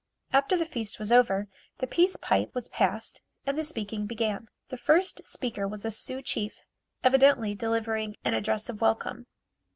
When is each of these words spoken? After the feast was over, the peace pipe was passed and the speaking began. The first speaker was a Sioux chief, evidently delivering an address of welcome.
After 0.33 0.57
the 0.57 0.65
feast 0.65 0.97
was 0.97 1.11
over, 1.11 1.47
the 1.77 1.85
peace 1.85 2.15
pipe 2.15 2.55
was 2.55 2.67
passed 2.69 3.21
and 3.45 3.55
the 3.55 3.63
speaking 3.63 4.07
began. 4.07 4.47
The 4.69 4.77
first 4.77 5.23
speaker 5.27 5.67
was 5.67 5.85
a 5.85 5.91
Sioux 5.91 6.23
chief, 6.23 6.55
evidently 7.03 7.53
delivering 7.53 8.15
an 8.25 8.33
address 8.33 8.67
of 8.67 8.81
welcome. 8.81 9.27